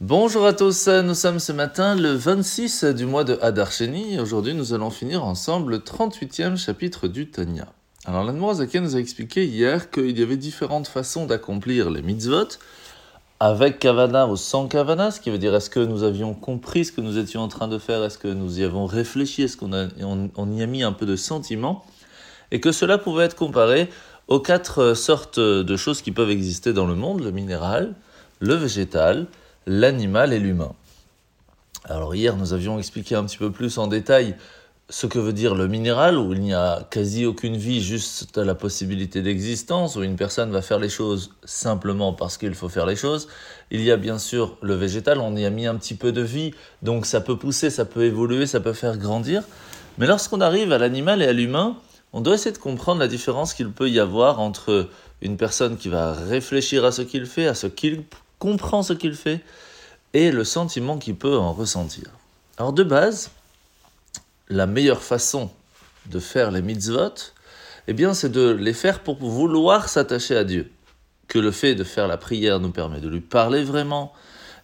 [0.00, 4.20] Bonjour à tous, nous sommes ce matin le 26 du mois de Hadar Sheni.
[4.20, 7.66] Aujourd'hui, nous allons finir ensemble le 38e chapitre du Tanya.
[8.04, 12.46] Alors, l'Anmorazaki nous a expliqué hier qu'il y avait différentes façons d'accomplir les mitzvot,
[13.40, 16.92] avec Kavana ou sans Kavana, ce qui veut dire est-ce que nous avions compris ce
[16.92, 19.72] que nous étions en train de faire, est-ce que nous y avons réfléchi, est-ce qu'on
[19.72, 21.84] on, y a mis un peu de sentiment,
[22.52, 23.90] et que cela pouvait être comparé
[24.28, 27.96] aux quatre sortes de choses qui peuvent exister dans le monde, le minéral,
[28.38, 29.26] le végétal,
[29.68, 30.72] l'animal et l'humain.
[31.84, 34.34] Alors hier, nous avions expliqué un petit peu plus en détail
[34.88, 38.54] ce que veut dire le minéral, où il n'y a quasi aucune vie, juste la
[38.54, 42.96] possibilité d'existence, où une personne va faire les choses simplement parce qu'il faut faire les
[42.96, 43.28] choses.
[43.70, 46.22] Il y a bien sûr le végétal, on y a mis un petit peu de
[46.22, 49.42] vie, donc ça peut pousser, ça peut évoluer, ça peut faire grandir.
[49.98, 51.76] Mais lorsqu'on arrive à l'animal et à l'humain,
[52.14, 54.88] on doit essayer de comprendre la différence qu'il peut y avoir entre
[55.20, 58.04] une personne qui va réfléchir à ce qu'il fait, à ce qu'il
[58.38, 59.40] comprend ce qu'il fait
[60.14, 62.08] et le sentiment qu'il peut en ressentir.
[62.56, 63.30] Alors de base,
[64.48, 65.50] la meilleure façon
[66.06, 67.32] de faire les mitzvot,
[67.86, 70.70] eh bien, c'est de les faire pour vouloir s'attacher à Dieu.
[71.26, 74.12] Que le fait de faire la prière nous permet de lui parler vraiment,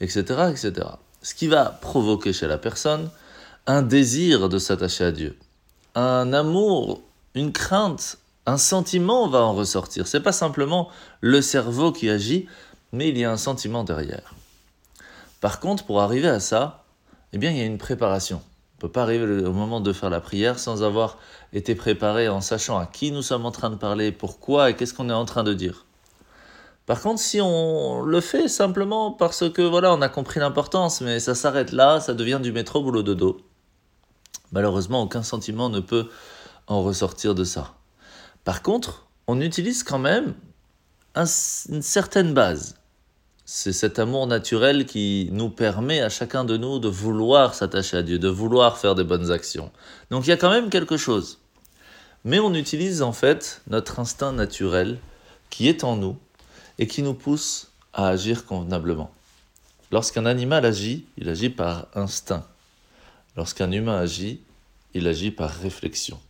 [0.00, 0.88] etc., etc.
[1.22, 3.10] Ce qui va provoquer chez la personne
[3.66, 5.36] un désir de s'attacher à Dieu,
[5.94, 7.02] un amour,
[7.34, 10.06] une crainte, un sentiment va en ressortir.
[10.06, 10.88] C'est pas simplement
[11.20, 12.46] le cerveau qui agit,
[12.92, 14.34] mais il y a un sentiment derrière.
[15.40, 16.84] Par contre, pour arriver à ça,
[17.32, 18.36] eh bien, il y a une préparation.
[18.36, 21.18] On ne peut pas arriver au moment de faire la prière sans avoir
[21.52, 24.94] été préparé en sachant à qui nous sommes en train de parler, pourquoi et qu'est-ce
[24.94, 25.86] qu'on est en train de dire.
[26.86, 31.20] Par contre, si on le fait simplement parce que voilà, on a compris l'importance, mais
[31.20, 33.40] ça s'arrête là, ça devient du métro boulot dodo.
[34.50, 36.08] Malheureusement, aucun sentiment ne peut
[36.66, 37.74] en ressortir de ça.
[38.44, 40.34] Par contre, on utilise quand même
[41.14, 42.76] une certaine base.
[43.44, 48.02] C'est cet amour naturel qui nous permet à chacun de nous de vouloir s'attacher à
[48.02, 49.72] Dieu, de vouloir faire des bonnes actions.
[50.10, 51.38] Donc il y a quand même quelque chose.
[52.24, 54.98] Mais on utilise en fait notre instinct naturel
[55.48, 56.16] qui est en nous
[56.78, 59.10] et qui nous pousse à agir convenablement.
[59.90, 62.46] Lorsqu'un animal agit, il agit par instinct.
[63.36, 64.42] Lorsqu'un humain agit,
[64.94, 66.20] il agit par réflexion.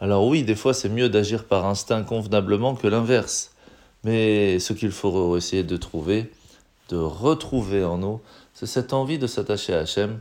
[0.00, 3.52] Alors oui, des fois c'est mieux d'agir par instinct convenablement que l'inverse.
[4.04, 6.30] Mais ce qu'il faut essayer de trouver,
[6.88, 8.20] de retrouver en nous,
[8.52, 10.20] c'est cette envie de s'attacher à Hachem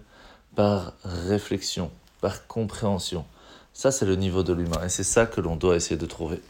[0.56, 3.26] par réflexion, par compréhension.
[3.74, 6.42] Ça, c'est le niveau de l'humain et c'est ça que l'on doit essayer de trouver.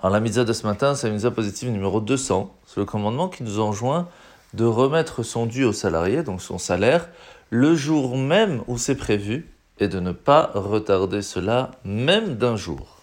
[0.00, 2.54] Alors, la mitzvah de ce matin, c'est la mitzvah positive numéro 200.
[2.66, 4.08] C'est le commandement qui nous enjoint
[4.54, 7.08] de remettre son dû au salarié, donc son salaire,
[7.50, 12.97] le jour même où c'est prévu et de ne pas retarder cela même d'un jour.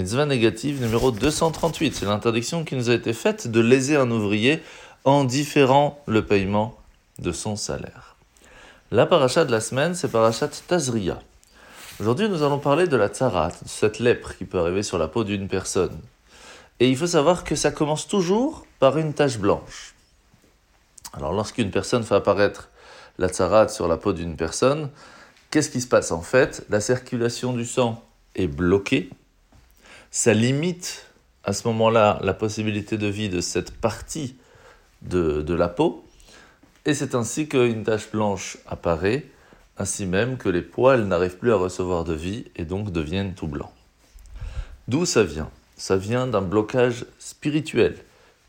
[0.00, 4.62] Mitzvah négative numéro 238, c'est l'interdiction qui nous a été faite de léser un ouvrier
[5.04, 6.74] en différant le paiement
[7.18, 8.16] de son salaire.
[8.90, 11.18] La paracha de la semaine, c'est parachat Tazria.
[12.00, 15.22] Aujourd'hui, nous allons parler de la tzarat, cette lèpre qui peut arriver sur la peau
[15.22, 16.00] d'une personne.
[16.78, 19.94] Et il faut savoir que ça commence toujours par une tache blanche.
[21.12, 22.70] Alors, lorsqu'une personne fait apparaître
[23.18, 24.88] la tzarat sur la peau d'une personne,
[25.50, 26.64] qu'est-ce qui se passe en fait?
[26.70, 28.02] La circulation du sang
[28.34, 29.10] est bloquée
[30.10, 31.06] ça limite
[31.44, 34.36] à ce moment-là la possibilité de vie de cette partie
[35.02, 36.04] de, la peau,
[36.84, 39.26] et c'est ainsi qu'une tache blanche apparaît,
[39.78, 43.46] ainsi même que les poils n'arrivent plus à recevoir de vie et donc deviennent tout
[43.46, 43.72] blancs.
[44.88, 45.50] D'où ça vient?
[45.76, 47.96] Ça vient d'un blocage spirituel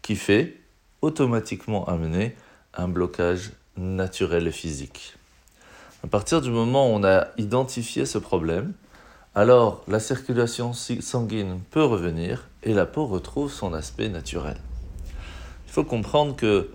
[0.01, 0.57] qui fait
[1.01, 2.35] automatiquement amener
[2.73, 5.15] un blocage naturel et physique.
[6.03, 8.73] À partir du moment où on a identifié ce problème,
[9.33, 14.57] alors la circulation sanguine peut revenir et la peau retrouve son aspect naturel.
[15.67, 16.69] Il faut comprendre que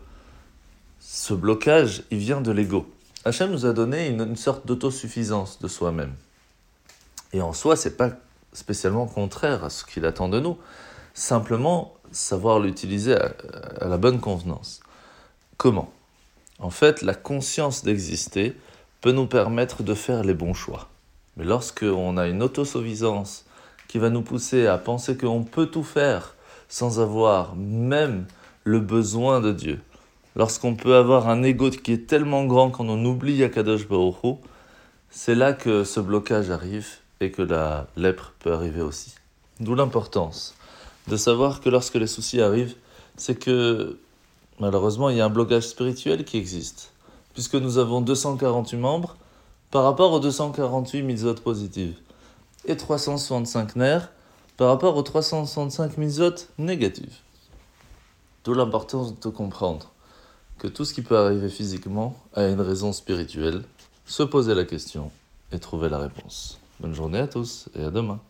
[1.00, 2.90] ce blocage, il vient de l'ego.
[3.26, 6.14] Hachem nous a donné une, sorte d'autosuffisance de soi-même.
[7.32, 8.10] Et en soi, c'est pas
[8.52, 10.56] spécialement contraire à ce qu'il attend de nous.
[11.12, 13.32] Simplement, savoir l'utiliser à,
[13.80, 14.80] à la bonne convenance.
[15.58, 15.92] Comment?
[16.58, 18.56] En fait, la conscience d'exister
[19.02, 20.88] peut nous permettre de faire les bons choix.
[21.36, 23.44] Mais lorsqu'on a une autosuffisance
[23.88, 26.34] qui va nous pousser à penser qu'on peut tout faire
[26.68, 28.26] sans avoir même
[28.64, 29.80] le besoin de Dieu,
[30.34, 34.38] lorsqu'on peut avoir un ego qui est tellement grand qu'on en oublie Akadosh Baruch
[35.10, 36.86] c'est là que ce blocage arrive
[37.20, 39.14] et que la lèpre peut arriver aussi.
[39.60, 40.54] D'où l'importance
[41.08, 42.74] de savoir que lorsque les soucis arrivent,
[43.16, 43.98] c'est que
[44.60, 46.92] malheureusement il y a un blocage spirituel qui existe.
[47.32, 49.16] Puisque nous avons 248 membres,
[49.70, 51.96] par rapport aux 248 mitzvot positives
[52.66, 54.10] et 365 nerfs
[54.56, 57.16] par rapport aux 365 mitzvot négatives.
[58.44, 59.90] D'où l'importance de comprendre
[60.58, 63.62] que tout ce qui peut arriver physiquement a une raison spirituelle,
[64.06, 65.10] se poser la question
[65.52, 66.58] et trouver la réponse.
[66.80, 68.20] Bonne journée à tous et à demain.